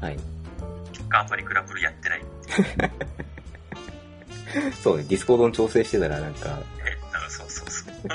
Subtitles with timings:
[0.00, 0.18] はい。
[0.92, 2.22] 結果あんまりグラブルやってない。
[4.82, 6.96] そうね、ディスコードの調整してたらなんか、え、
[7.28, 8.08] そうそうそう。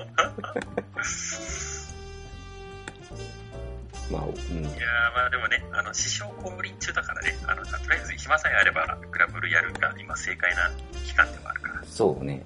[4.12, 4.32] まあ、うん。
[4.32, 10.72] いやーまあでもね、あの、四象降臨中だからね、あの、とりあえず暇さえあれば、グラブルやるが今正解な
[11.06, 11.84] 期間ではあるから。
[11.86, 12.46] そうね。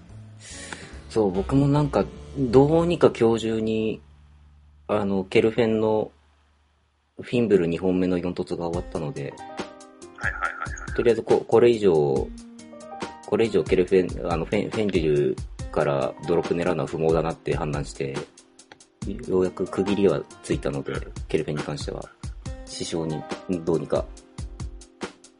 [1.10, 2.06] そう、僕もなんか、
[2.38, 4.02] どうにか今日中に、
[4.88, 6.12] あの、ケルフェンの、
[7.22, 9.34] フィンブル2本目の4突が終わったので、
[10.18, 10.94] はいはいはいはい。
[10.94, 12.28] とりあえずこ、これ以上、
[13.26, 15.36] これ以上ケルフェン、あの、フェン、フェンリル
[15.72, 18.16] からドロップ狙うのは不毛だなって判断して、
[19.28, 20.94] ようやく区切りはついたので、
[21.28, 22.04] ケルフェンに関しては、
[22.66, 23.22] 師匠に
[23.64, 24.06] どうにか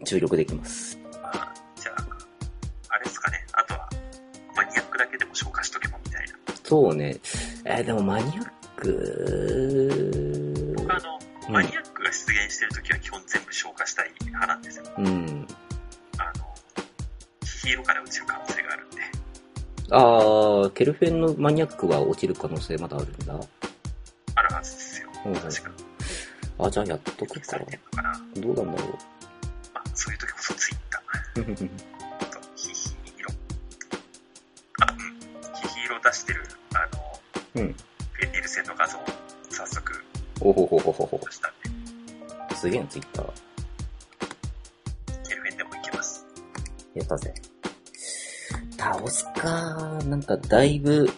[0.04, 0.98] 注力できます。
[1.22, 2.08] まあ、じゃあ、
[2.90, 3.90] あれですかね、あとは、
[4.56, 6.34] マニアックだけでも消化しとけばみたいな。
[6.64, 7.18] そうね。
[7.66, 8.46] えーでもマニアッ
[8.78, 10.27] ク、
[11.48, 14.86] うんマニアックが出現してるときは基本全部消化したい派なんですよ。
[14.98, 15.48] うん。
[16.18, 16.46] あの、
[17.46, 18.98] ヒーローから落ちる可能性があるんで。
[19.90, 23.40] あー、ケルフェンのマニアックは落ちる可能性まだあるんだ。
[24.36, 25.10] あるはずですよ。
[25.26, 25.72] うん確か。
[26.60, 28.22] あ、じゃあやっとくかかな。
[28.36, 28.88] どうなんだろ
[29.74, 31.66] まあ、そういう時こそツイッター。
[31.66, 31.70] う。
[32.20, 34.86] あと、ヒヒーロー。
[34.86, 34.98] あ、うん。
[35.56, 36.80] ヒヒーロー出してる、あ
[37.56, 37.76] の、うん。
[40.40, 41.20] おほほほほほ。
[42.56, 43.26] すげえな、ツイッター。
[45.28, 46.26] ケルフェンでもいけます。
[46.94, 47.34] やったぜ。
[48.78, 51.10] 倒すかなんかだいぶ、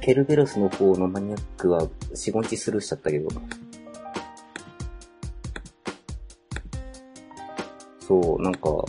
[0.00, 3.28] ケルベロスの方のマニアックは4、5日スルーしちゃったけど。
[8.00, 8.84] そう、なんか、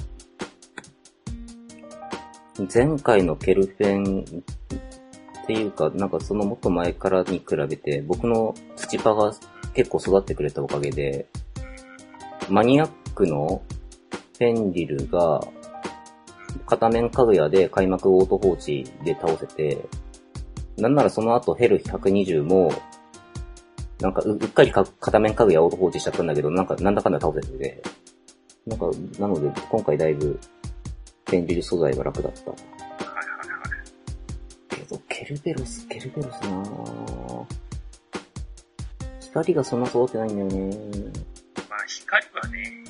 [2.74, 4.24] 前回のケルフェン
[5.44, 8.56] っていうか、なんかそのもっと前からに比べて、僕の
[8.98, 9.34] 土パが
[9.74, 11.28] 結構育ってくれたおかげで、
[12.50, 13.62] マニアックの
[14.38, 15.42] フェンリルが、
[16.66, 19.86] 片面かぐやで開幕オート放置で倒せて、
[20.78, 22.72] なんならその後ヘル120も、
[24.00, 27.84] なんかううっかりか片面かぐやオート放置しちゃったんだけど、なんかなんだかんだ倒せてて、
[28.66, 30.40] なんか、なので今回だいぶ、
[31.28, 32.52] フェンリル素材が楽だった。
[34.76, 37.71] けど、ケルベロス、ケルベロスなぁ。
[39.32, 40.76] 光がそんな育ってないんだよね。
[41.70, 42.84] まあ、光はね、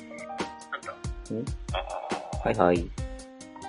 [0.72, 0.90] なんだ？
[0.90, 0.94] ん？
[1.72, 1.78] あ
[2.44, 2.90] あ、はいはい。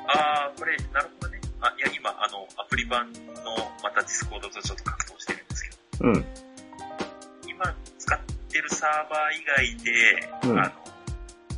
[0.08, 1.40] ああ、これ、なるほどね。
[1.62, 3.20] あ、いや、今、あの、アプリ版の、
[3.84, 6.26] またディスコードとちょっと格闘してるんですけど、うん。
[7.48, 8.20] 今使っ
[8.50, 9.92] てるサーバー以外で、
[10.50, 10.72] うんあの、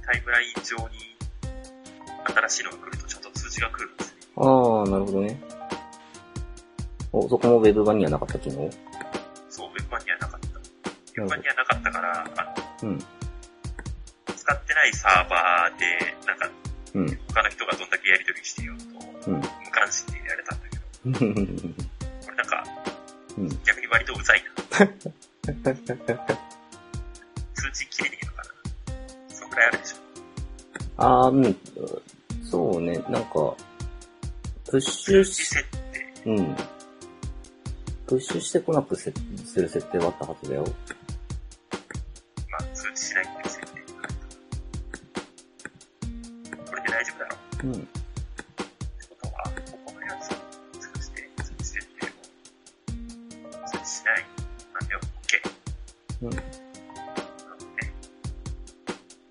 [0.06, 1.16] タイムライン上に
[2.26, 4.18] 新しいのが来るとちょっと通知が来るんですね。
[4.36, 5.40] あー、なるほどね。
[7.14, 8.70] お、そこもウェブ版にはなかった機能
[11.18, 12.44] ウェブ版にはなかったから、あ
[12.84, 13.00] の、うん。
[14.36, 15.86] 使ってないサーバーで、
[16.28, 16.52] なんか、
[16.94, 17.20] うん。
[17.34, 18.78] 他の人がどんだけやり取りしてよう
[19.24, 19.36] と、うん。
[19.36, 20.84] 無関心でやれたんだけど、
[22.26, 22.64] これなんか、
[23.38, 23.50] うん。
[23.64, 24.56] 逆に割とうざいな。
[27.56, 28.50] 通知切れねえのかな。
[29.30, 29.98] そんくらいあるでしょ。
[30.98, 31.56] あー、うん。
[32.44, 33.56] そうね、なんか、
[34.70, 36.06] プッシュし、設定。
[36.26, 36.56] うん。
[38.08, 39.12] プッシュしてこなくせ
[39.46, 40.66] する設定はあったはずだよ。
[42.86, 43.82] 通知しないっていう設定。
[46.68, 47.66] これで大丈夫だろう。
[47.66, 47.74] うん。
[47.74, 47.84] って
[49.10, 50.36] ことは、ここのやつを
[50.80, 52.10] 通して、通知設定を
[53.66, 54.24] 通知しない。
[54.74, 54.88] なん。
[54.88, 55.42] でよ、OK。
[56.22, 56.30] うん。
[56.30, 56.46] なので、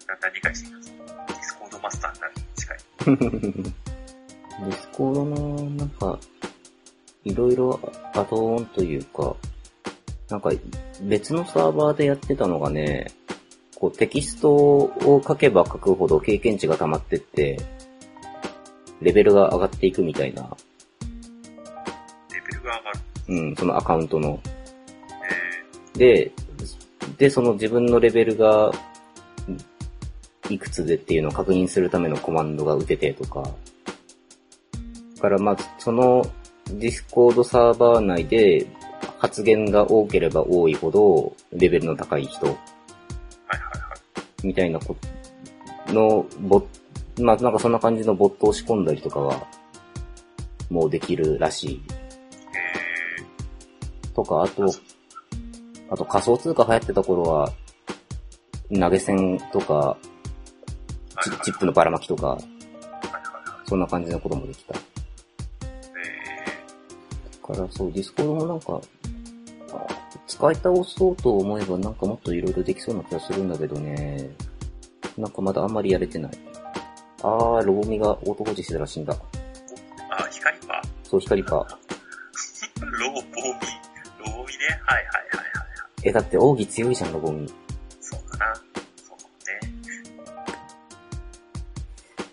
[0.09, 0.21] だん。
[0.21, 0.33] だん。
[0.33, 0.93] 理解していきます。
[0.93, 2.79] ディスコードマスターになるに近い。
[3.05, 5.91] ディスコードの、なん。
[5.91, 6.19] か、
[7.23, 7.79] いろいろ
[8.15, 9.37] アドオンというか、
[10.29, 10.41] なん。
[10.41, 10.51] か
[11.03, 13.13] 別のサーバーでやってたのがね、
[13.75, 17.59] こうテキストを書けば書くほど経験値が溜まってって、
[19.01, 20.43] レベルが上がっていくみたいな、
[22.33, 23.01] レベルが上がる。
[23.29, 24.41] うん、そのアカウントの。
[25.99, 26.33] えで、
[27.19, 28.73] で、その自分のレベルが、
[30.51, 33.43] いくつでっていうのを確認するためのコマンドが打ててとか。
[35.17, 36.25] だからまあ、その
[36.67, 38.67] ディスコードサーバー内で
[39.19, 42.57] 発言が多ければ多いほど、レベルの高い人。
[44.45, 44.97] みたいなこ
[45.89, 46.65] のボッ
[47.23, 49.47] まあなんかそんな感じのボットを仕込んだりとかは、
[50.69, 51.83] もうできるらしい。
[52.53, 54.67] えとか、あと
[55.91, 57.53] あと仮想通貨流行ってた頃は、
[58.77, 59.97] 投げ銭とか、
[61.23, 62.39] チチップのばらまきとか。
[63.67, 64.75] そんな感じのこともできた。
[64.75, 64.79] え
[67.49, 68.81] だからそう、ディスコードもなんか、あ
[70.35, 74.31] 使い倒そうと思えばなんかもっといろいろできそうな気がするんだけどね。
[75.17, 76.33] なんかまだあんまりやれてない。
[77.23, 79.17] あー、ロボミがオート放置してたら死んだ。
[80.11, 81.79] あ、光パそう、光か。
[82.77, 82.85] ー。
[82.85, 83.23] ロボミ。
[83.23, 84.67] ロボミね。
[84.83, 85.69] はいはいはいはい。
[86.03, 87.49] え、だって奥義強いじゃん、ロボミ。
[88.01, 88.55] そうかな。
[88.57, 88.61] そ
[89.15, 89.17] う
[89.63, 89.73] ね。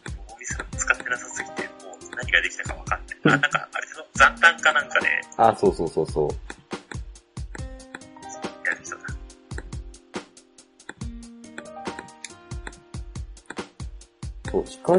[0.05, 3.17] ロボミさん使ってなさすぎて、もう何ができたかわかんない。
[3.25, 5.07] あ、なんか、あれの残単かなんかで
[5.37, 6.29] あー、そうそうそうそう。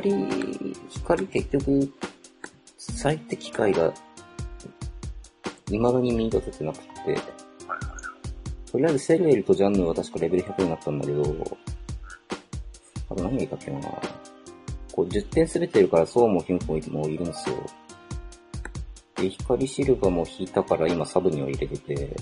[0.01, 0.27] 光、
[0.89, 1.93] 光結局、
[2.79, 3.93] 最適解が、
[5.67, 6.87] 未だに見出せてなくて、
[8.71, 11.23] とりあえずセルエルとジャンヌは確かレベル100になったんだけど、
[13.11, 13.81] あと何がいたっけな
[14.93, 17.57] こう10点滑ってるからそうもヒュンフもいるんですよ。
[19.17, 22.17] で、光シルバーも引いたから今サブには入れてて、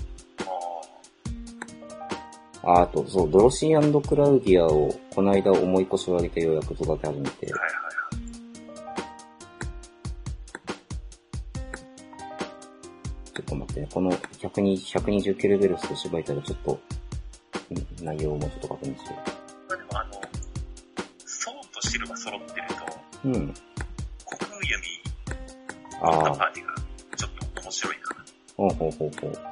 [2.63, 7.31] あああと、そう、ドロシークラウディアをこの間重い腰を上げてようやく育て始めてあ、、はいはいはい。
[13.33, 16.79] ちょっと待ってね、この120 129レベルスと芝居たらちょっと、ん
[18.05, 19.13] 内容をもうちょっと確認しよ
[19.69, 20.13] まあでもあの、
[21.25, 22.75] ソーンとシルが揃ってると、
[23.25, 23.27] う。
[23.29, 23.53] うん。
[24.29, 24.77] 虚空弓
[26.03, 26.75] ああ、のパーティーが
[27.17, 28.25] ちょっと面白いかな。
[28.57, 29.50] ほうほうほうほう。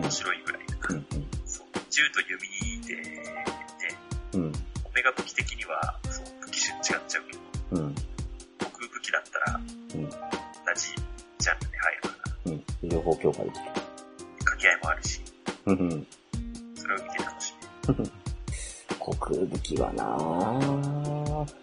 [0.00, 0.94] 面白いぐらいだから。
[0.94, 1.06] うん
[1.44, 1.66] そう。
[1.90, 3.02] 銃と弓で、で、
[4.34, 4.42] うん。
[4.44, 4.52] うん。
[4.84, 7.24] オメガ武器的には、そう、武器種違っちゃう
[7.70, 7.94] けど、うん。
[7.94, 8.00] 航
[8.72, 10.08] 空武器だったら、うん。
[10.08, 10.08] 同
[10.74, 10.94] じ
[11.38, 12.88] ジャンルに入るから、うん。
[12.88, 13.64] 両方強化できる。
[14.38, 15.20] 掛け合いもあるし、
[15.66, 16.06] うんうん。
[16.74, 17.54] それを見て楽し
[18.98, 21.54] 航空武器はなぁ。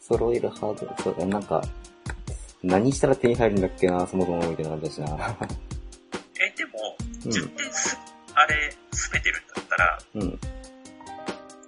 [0.00, 1.62] 揃えるハードル、そう、なんか、
[2.62, 5.36] 何したら手に入るんだっけなそもそもみたいな感じだしな。
[7.24, 7.30] む。
[7.30, 7.98] え、でも、うん10点す、
[8.34, 10.38] あれ、すべてるんだったら、うん。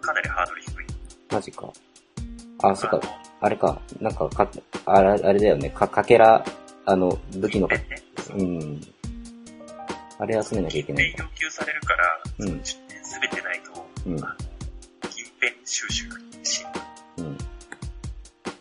[0.00, 0.86] かなりハードル低い。
[1.30, 1.72] マジか。
[2.62, 3.00] あ、そっか
[3.40, 3.48] あ。
[3.48, 3.80] れか。
[4.00, 4.48] なんか、か、
[4.86, 5.70] あれ、あれだよね。
[5.70, 6.44] か、かけら、
[6.84, 7.84] あの、武器のか、ね、
[8.18, 8.80] そううん。
[10.18, 11.30] あれ集めなきゃいけない金か。
[11.34, 12.52] 要求されるから、うん10
[12.88, 14.24] 点すべてないと、うん。
[14.24, 14.36] あの
[15.10, 16.64] 金片収集がし、
[17.18, 17.38] うん。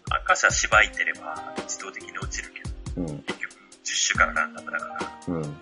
[0.09, 3.19] 赤車しばいてれば自動的に落ちるけど、うん。
[3.23, 3.53] 結局
[3.83, 5.57] 10種からランダムだから、うん。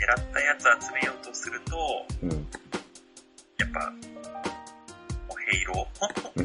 [0.00, 2.30] 狙ったやつ集めようとすると、うん。
[2.30, 6.00] やっぱ、もうヘイロー。
[6.34, 6.42] ヘ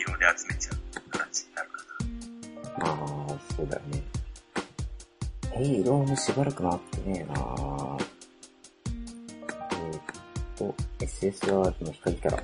[0.00, 1.76] イローで集めちゃう形になるか
[2.80, 4.02] ああ、そうだよね。
[5.52, 7.34] ヘイローもしばらくなってねえな
[8.90, 10.00] えーっ
[10.56, 12.42] と、SSR の光キャラ。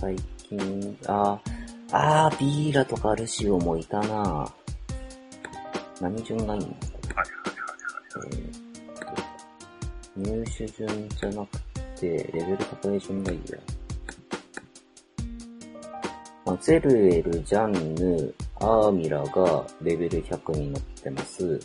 [0.00, 1.50] 最近、あー、
[1.92, 4.50] あー、ヴィーラとかルシオもいたな
[6.00, 6.74] 何順がいいの？
[10.18, 11.58] 入手順じゃなく
[12.00, 13.58] て、レベル高い順がいいや。
[16.44, 21.60] まあ、ゼルエル、ジャンヌ、アーミラがレベル100になってます。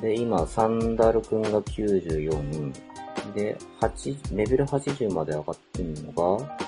[0.00, 2.72] で、今、サンダルくんが94。
[3.34, 6.58] で、8、レベル80まで上がってんのが、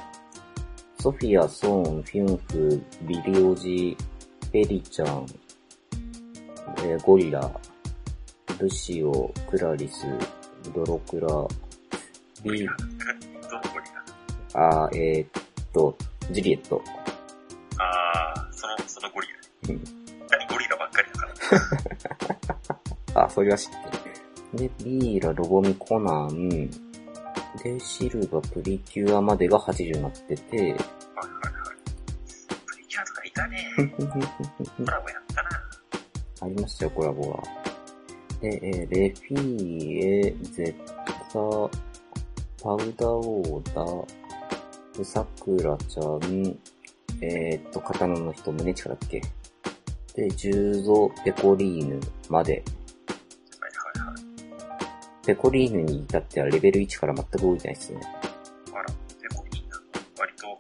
[0.99, 3.97] ソフィア、ソーン、フィンフ、ビリオジ、
[4.53, 5.27] エリちゃん、
[6.79, 7.51] えーゴリラ、
[8.59, 10.07] ルシオ、クラリス、
[10.73, 11.27] ドロクラ、
[12.43, 12.67] ビー、
[13.49, 13.87] どのゴリ
[14.53, 15.43] ラあー、えー、っ
[15.73, 15.97] と、
[16.31, 16.83] ジュリエット。
[17.79, 19.35] あー、その、そのゴリラ。
[19.71, 19.85] うん
[20.31, 22.69] 何ゴリラばっかりだか
[23.15, 23.25] ら。
[23.25, 23.77] あ、それは知って
[24.59, 24.69] る。
[24.69, 26.71] で、ビーラ、ロボミ、コナン、
[27.63, 30.77] で、シルバ、プリキュアまでが80になってて、はいはいはい。
[32.67, 33.67] プリキュアとかいたね。
[33.97, 34.03] コ
[34.85, 35.51] ラボやったな。
[36.43, 37.64] ありましたよ、コラボが。
[38.45, 40.93] で、えーレフィーエ、ゼッタ、
[42.63, 46.59] パウダーオーダー、で、さくらちゃん、
[47.23, 49.23] えーっと、刀の人、胸力だっけ？
[50.15, 51.99] で、十ゾ、ペコリーヌ
[52.29, 52.63] まで。
[53.59, 54.17] はいはいはい。
[55.27, 58.01] ペコリーヌに至ってはレベル1から全く動いてないですね。
[58.75, 58.85] あら、
[59.23, 59.81] 結構いいな。
[60.19, 60.59] 割と、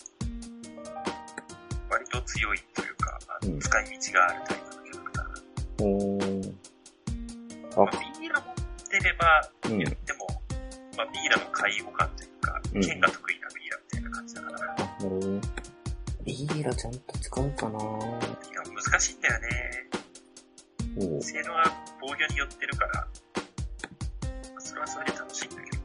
[1.90, 5.84] 割と強いというか、うん使い道があるタイプのキャラクター。
[5.84, 6.13] おー。
[7.76, 7.90] まああ、
[8.20, 8.54] ビーラ持っ
[8.88, 9.78] てれば、うん。
[9.78, 10.26] でも、
[10.96, 12.82] まあ、ビーラの介護感というか、うん。
[12.82, 15.40] 剣が得意なビーラみたいな感じだから、あ、なるほどね。
[16.24, 17.78] ビーラちゃんと使うかな。
[17.78, 19.48] ビーラ難しいんだよね。
[21.20, 21.64] 性能が
[22.00, 23.08] 防御に寄ってるから、ま
[24.56, 25.76] あそれはそれで楽しいんだけ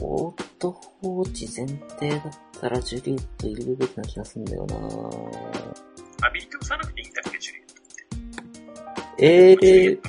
[0.00, 0.70] ど、オート
[1.02, 2.20] 放置前提だっ
[2.60, 4.76] たらジュリエット入れるべきな気がするんだよな。
[6.26, 7.74] アビリティ押さなくていいんだっけ、ジュリエット
[9.02, 9.26] って。
[9.26, 10.00] えー、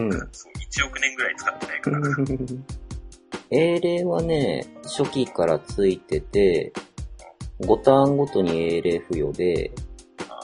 [0.06, 2.00] んそう、1 1億年ぐらい使ってないから。
[3.50, 6.72] 英霊はね、初期からついてて、
[7.60, 9.72] 5ターンごとに英霊付与で、
[10.28, 10.34] あ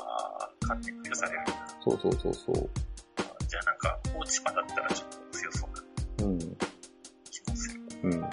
[0.41, 1.53] あ、勝手に付与されるんだ。
[1.85, 2.71] そうそうそうそう。
[3.49, 6.39] じゃあなんか、放置パだったらちょっと強そうなうん。
[6.39, 6.45] 気
[7.51, 7.81] もする。
[8.05, 8.25] うん。
[8.25, 8.31] あ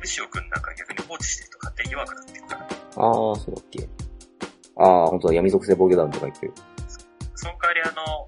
[0.00, 2.68] ルシオくんなんか逆に放置してると勝手に弱くなってるから。
[2.96, 3.88] あー、そうだっけ。
[4.76, 6.52] ああ、本当だ、闇属性防御弾とか言ってる。
[7.34, 8.26] その代わりあの、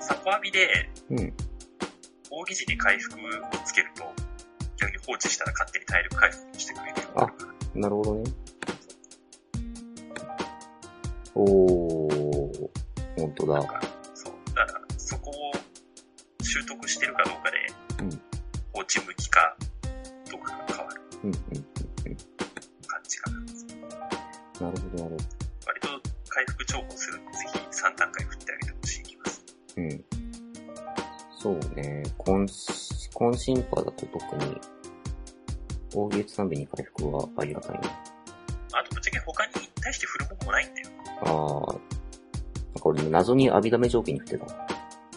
[0.00, 1.32] サポアビで、うん。
[2.30, 3.22] 扇時に回復を
[3.64, 4.04] つけると、
[4.76, 7.06] 逆に放置したら勝手に体力回復してくれるよ
[7.74, 8.24] うになるほどね。
[11.34, 12.70] おー、
[13.18, 13.54] 本当だ。
[13.54, 13.80] なんか、
[14.14, 14.34] そう。
[14.54, 15.34] だから、そこを
[16.42, 18.10] 習得してるかどうかで、うん
[18.72, 19.56] 放置向きか、
[20.30, 23.38] どうかが変わるうん、うん、感じかな。
[23.38, 23.46] うん。
[23.46, 25.16] なるほど、なるほ
[25.66, 25.88] 割と
[26.28, 28.24] 回復重宝するぜひ3段階
[29.80, 30.04] うん。
[31.38, 34.60] そうね、コンシ、コンシンパだと特に、
[35.94, 37.88] 大月3便に回復はありがたいね。
[38.72, 40.88] あとぶっちゃけ他に対して振るものもないんだよ。
[41.22, 41.80] ああ、なんか
[42.84, 44.44] 俺謎にアビダメ条件に振ってた。
[44.44, 44.56] あ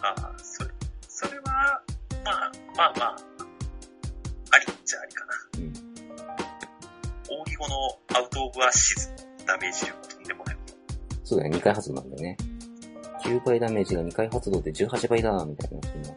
[0.02, 0.70] あ、それ、
[1.08, 1.44] それは、
[2.24, 3.18] まあ、まあまあ、
[4.52, 5.34] ありっちゃありかな。
[5.58, 5.74] うん。
[7.44, 7.76] 扇後の
[8.18, 9.16] アウトオブアッシズの
[9.46, 10.58] ダメージ量がとんでもない。
[11.26, 12.38] そうだよ、2回発動なんだよね。
[13.24, 16.10] 9倍ダメージが2回発動で18倍だみたいな、そんな。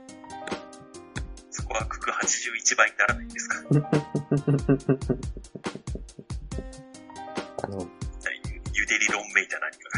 [1.51, 3.57] そこはクク81倍にならないんですか？
[7.63, 7.87] あの、ゆ
[8.75, 9.91] ゆで理論めいた何か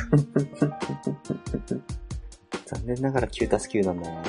[1.77, 1.83] が。
[2.67, 4.23] 残念ながら9たす9なんだな。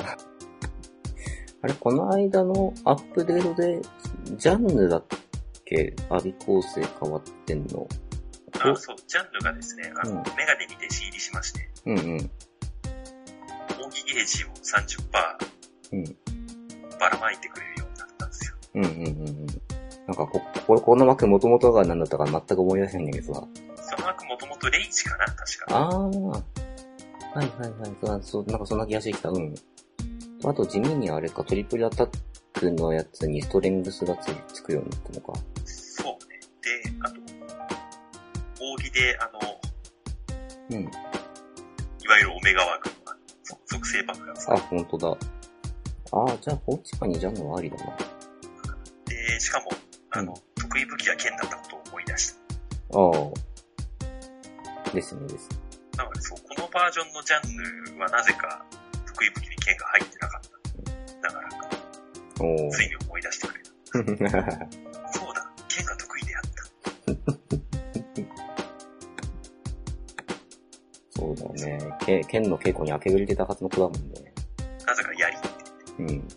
[1.62, 3.82] あれ、この間のアップデートで、
[4.38, 5.04] ジャンヌだっ
[5.66, 5.94] け？
[6.08, 7.86] アビ構成変わってんの？
[8.62, 12.30] あ、そう、ジャンルがですね、あの、うんメガネに弟子入りしまして、うんうん。
[13.86, 15.50] 扇ゲージを30%
[15.92, 16.04] うん。
[16.98, 18.56] ばらまいてくれるようになったんですよ。
[18.74, 19.46] うんうんうんうん。
[20.06, 23.46] なんかこ、これ、この枠元々が何だったか全く思い出せないんだけどさ。
[23.76, 25.66] その枠もともとレイジかな確か。
[25.68, 26.28] あー。
[26.28, 26.34] は
[27.36, 27.96] いはいはい。
[28.00, 29.28] そう、そうなんかそんな気がしてきた。
[29.30, 29.54] うん。
[30.44, 32.08] あと地味にあれか、トリプルアタッ
[32.54, 35.32] クのやつにストレングスがつつくようになったのか。
[35.64, 36.40] そうね。
[36.62, 37.20] で、あと、
[38.60, 39.40] 扇で、あの、
[40.70, 40.82] うん。
[40.82, 40.86] い
[42.08, 42.90] わゆるオメガ枠
[43.90, 45.08] 性バフがつくあ、ほんとだ。
[46.12, 47.84] あー、じゃあ、放置下にジャンルはありだな。
[49.06, 49.70] で、しかも、
[50.10, 52.98] あの、うん得意武器が剣だったことを思い出した。
[52.98, 53.10] あ
[54.90, 54.94] あ。
[54.94, 55.48] ですね、です。
[55.96, 58.64] なので、そう、このバージョンのジャンルはなぜか
[59.06, 60.42] 得意武器に剣が入ってなかっ
[61.20, 61.28] た。
[61.28, 61.48] だから、
[62.44, 64.38] おついに思い出してくれた。
[64.38, 64.70] ー。
[65.12, 67.56] そうだ、剣が得意であった。
[72.10, 74.32] け剣の稽古に明けぶり出たはずの子だもんね。
[74.86, 75.36] なぜか槍。
[76.00, 76.28] うん。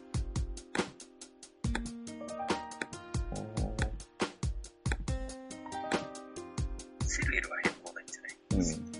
[7.05, 8.37] セルエルは変更ないんじゃない？
[8.51, 8.91] うん。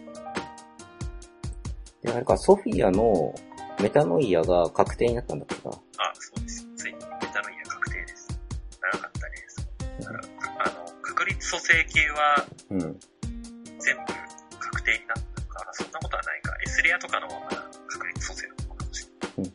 [2.02, 3.36] で、あれか、ソフィアの
[3.80, 5.70] メタノイアが確定になったんだっけか？
[5.70, 5.74] あ、
[6.16, 6.68] そうです。
[6.76, 7.04] ついにメ
[7.34, 8.28] タノイア確定です。
[8.82, 9.36] 長かったね。
[10.00, 10.20] だから、
[10.66, 12.80] あの、確率蘇生系はうん。
[12.80, 14.02] 全部
[14.60, 16.13] 確定になったのかなそんなこと
[16.94, 17.28] アとかの
[17.88, 18.36] 確率の
[18.70, 19.08] 方かもし
[19.38, 19.54] れない。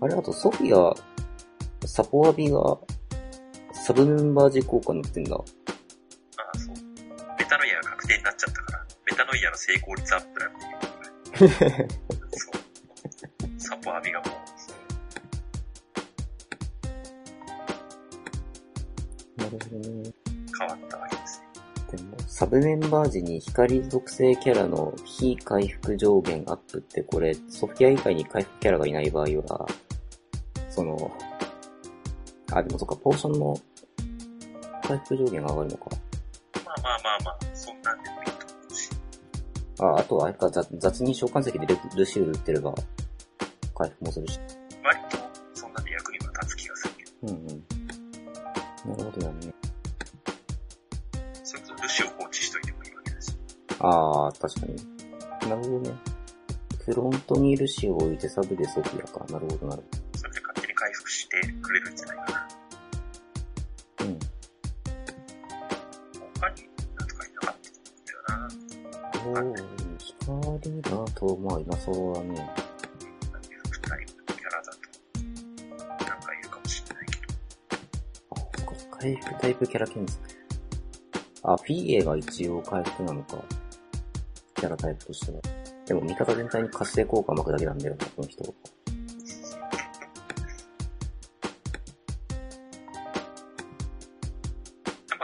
[0.00, 0.94] あれ、あとソフィア、
[1.86, 2.78] サポアビが、
[3.72, 5.36] サブメンバー時効果になってんだ。
[5.36, 5.44] ああ、
[6.58, 6.74] そう。
[7.38, 10.64] メタノイアが確定になっちゃったから、メタノイアの成功率アップなんて
[11.44, 11.48] いう。
[12.30, 12.52] そう。
[13.58, 14.32] サポアビがもう、
[19.40, 20.12] なるほどね。
[20.58, 21.46] 変わったわけですね。
[22.26, 29.66] サブメンバー時に光属性キャラの非回復上限アップってこれ、ソフィア以外に回復キャラがいない場合は、
[30.70, 31.10] その、
[32.52, 33.56] あ、でもそっか、ポーションの
[34.82, 35.86] 回復上限が上がるのか。
[36.64, 38.90] まあまあまあまあ、そんなんでもいいと思うし。
[39.80, 42.74] あ、あとはあれか、雑雑に召喚石でルルシウル打ってれば、
[43.74, 44.40] 回復もするし。
[44.82, 45.18] 割と、
[45.54, 47.10] そんなんで役には立つ気がするけど。
[47.22, 47.64] うんうん。
[48.96, 49.51] なるほどだね。
[52.32, 53.36] それこそルシを放置しといてもいいわけだし。
[53.80, 54.76] ああ、確かに。
[55.48, 55.96] なるほどね。
[56.84, 59.24] フロントにルシを置いてサブでソフィアか。
[59.32, 59.84] なるほどなる
[60.16, 62.48] それで勝手に回復してくれるんじゃないかな。
[63.98, 64.10] ほど。
[64.10, 64.18] うん。
[66.34, 69.72] 他になんとかいなかったと思うんだよな。
[70.28, 72.50] おー、光だと、まあ、いなそうだね。
[79.02, 80.41] 回復タイプキャラ検索。
[81.42, 83.42] あ、フィ PA が一応回復なのか。
[84.54, 85.40] キャラタイプとしては。
[85.86, 88.54] でも味方全体に活性効果を巻くだけなんだよな、この人。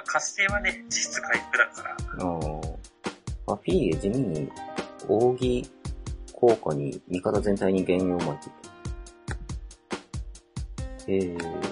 [0.08, 1.82] 活性はね、実質回復だか
[2.16, 2.25] ら。
[2.25, 2.60] うん
[3.52, 3.56] あ。
[3.56, 4.50] フィーエ地味に、
[5.06, 5.70] 扇
[6.32, 8.52] 効果に味方全体に原因を巻き。
[11.06, 11.67] えー。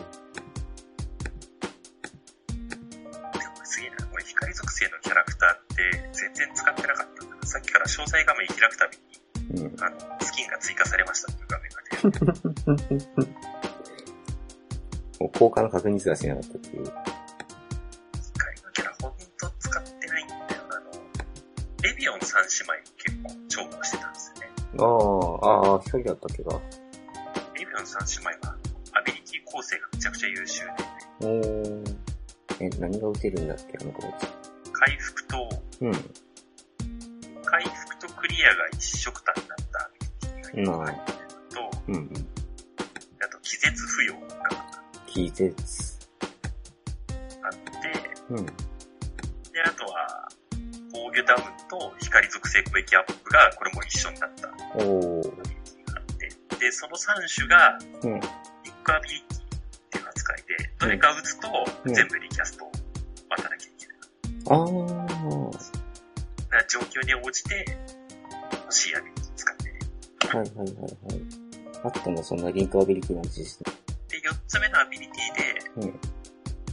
[15.21, 16.85] もう効果の確認すらしなかったっていう。
[16.85, 16.93] 光
[18.63, 20.77] のキャラほんと使ってないんだよな。
[20.77, 20.91] あの、
[21.83, 24.51] レビオン三姉妹結構重宝してたんですよね。
[24.79, 24.85] あ
[25.47, 26.61] あ、ああ、光だったっけか。
[27.55, 28.57] レビオン三姉妹は、
[28.93, 30.73] アビリティ構成がめちゃくちゃ優秀で、
[31.21, 31.97] おー。
[32.61, 34.29] え、何が打てるんだっけ、あの子たち。
[34.73, 35.49] 回復と、
[35.81, 35.93] うん。
[37.45, 40.99] 回復とクリアが一色単になったアビリティが入っ
[41.51, 42.27] と、うんうん。
[47.43, 47.91] あって、
[48.31, 48.47] うん。
[48.47, 48.53] で、
[49.65, 50.29] あとは、
[50.93, 54.49] 防御ダウンと光属性攻撃アップが、これも一緒になった
[54.85, 55.23] お
[56.59, 58.21] で、その3種が、うん。
[58.21, 59.41] リックアビリティっ
[59.91, 61.49] ていう扱いで、どれか打つと、
[61.85, 62.73] うん全部リキャストを
[63.31, 63.97] 待たなきゃいけない。
[64.49, 64.67] ああ。
[65.47, 67.65] だから状況に応じて、
[68.65, 69.67] 欲しいアビリティ使って、
[70.29, 71.47] はいはいはいはい。
[71.85, 73.71] あったの、そんなリンクアビリティなんてシステ
[74.09, 74.76] で、4つ目の
[75.77, 75.99] アビリティで、ム。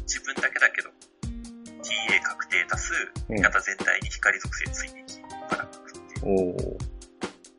[0.07, 2.93] 自分だけだけど、TA 確定足す、
[3.29, 3.35] うん。
[3.35, 6.29] 味方全体に光属性追撃からくって、うん。
[6.29, 6.77] おー。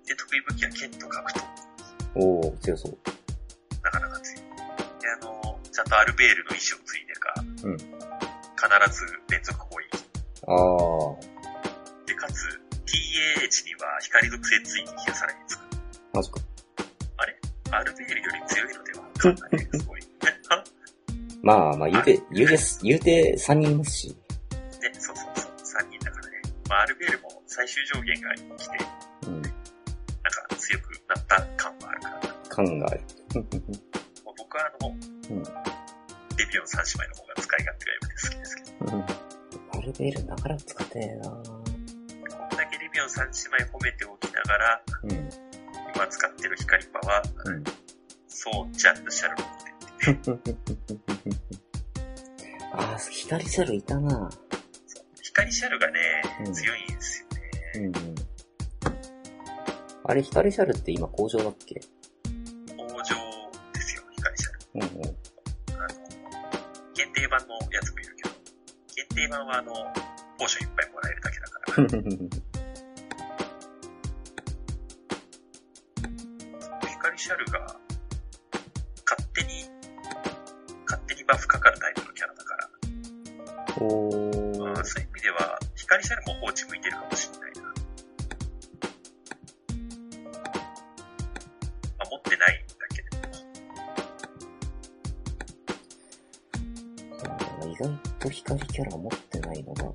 [0.06, 1.42] で、得意武器は剣と格闘。
[2.16, 2.98] おー、強そう。
[3.82, 4.40] なかなか強い。
[4.40, 7.34] で、あの、ちゃんとアルベールの意志を継いでか、
[7.64, 10.04] うん必ず連続攻撃。
[10.48, 10.56] ああ。
[12.06, 12.48] で、かつ、
[12.86, 15.61] TA 値には光属性追撃がさらにつく。
[16.14, 16.40] マジか。
[17.70, 19.04] アルベールより強いのでは？
[19.18, 20.00] かんないすごい。
[21.44, 24.16] ね、まあまあ、言うて、言うて、言うて3人いますし。
[24.98, 25.52] そうそうそう、
[25.83, 26.42] 3人だからね。
[26.68, 28.78] まあ、アルベールも最終上限が来て、
[29.26, 29.42] うん。
[29.42, 29.52] なんか
[30.57, 32.35] 強くなった感はあるからな。
[32.48, 33.00] 感がある。
[34.24, 35.74] まあ僕はあの、うん
[36.37, 41.44] デビオン三姉妹の方が使い勝手が良くて好きですけど、アルベールなかなか使ってねえなこん
[42.57, 45.11] だけデビオン三姉妹褒めておきながら、うん。
[45.94, 47.64] 今使ってる光パは、うん。
[48.26, 49.73] そう、ジャンヌ・シャルロッテ。
[52.73, 54.29] ああ、光シャルいたな
[55.23, 56.01] 光シャルがね、
[56.47, 57.40] うん強いんですよね。
[57.77, 57.93] うんうん。
[60.07, 61.81] あれ、光シャルって今工場だっけ？
[62.77, 62.95] 工場
[63.73, 64.59] ですよ、光シャル。
[64.75, 65.05] うんうん。
[65.05, 65.14] あの、
[66.95, 68.35] 限定版のやつもいるけど、
[68.95, 69.73] 限定版はあの、
[70.38, 71.67] ポーションいっぱいもらえるだけだから、
[76.90, 77.77] 光シャルが、
[81.35, 82.68] 勝手にバフかかるタイプのキャラだから、
[83.81, 87.62] おーまあ、そういう意味では、光シャルも放置向いてるかもしれないな。
[87.62, 87.70] ま
[92.07, 93.11] あ、持ってないんだけれ
[97.23, 97.88] ども、意外
[98.20, 99.92] と光キャラ持ってないのが。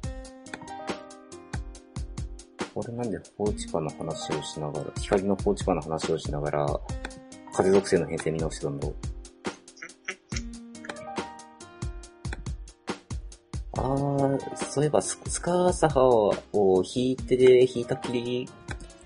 [2.76, 6.66] 俺なんで放置パの話をしながら、光の放置パの話をしながら、
[7.54, 9.09] 風属性の編成見直してたんだろう。
[14.70, 16.36] そういえばススカーサハを
[16.84, 18.48] 引いてで引いたきり、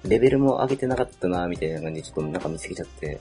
[0.06, 3.19] レベルも上げてなかったな、みたいな感じでちょっとなんか見つけちゃって。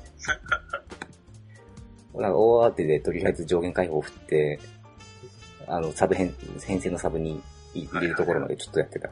[2.14, 4.60] なんか大当てでとりあえず上限解放を振って、
[5.68, 6.34] あの、サブ編、
[6.66, 7.40] 編成のサブに
[7.74, 9.08] 入れるところまでちょっとやってた。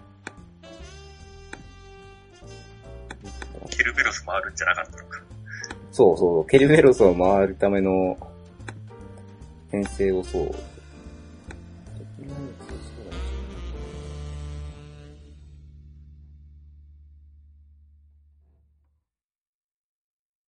[3.70, 5.22] ケルベロスもあるんじゃなかったのか。
[5.92, 8.18] そうそう、ケルベロスを回るための
[9.70, 10.54] 編成をそう、